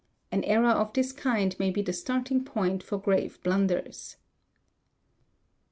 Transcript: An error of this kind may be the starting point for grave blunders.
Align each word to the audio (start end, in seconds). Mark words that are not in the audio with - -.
An 0.31 0.43
error 0.45 0.69
of 0.71 0.93
this 0.93 1.11
kind 1.11 1.55
may 1.59 1.69
be 1.69 1.83
the 1.83 1.93
starting 1.93 2.43
point 2.43 2.81
for 2.81 2.97
grave 2.97 3.39
blunders. 3.43 4.17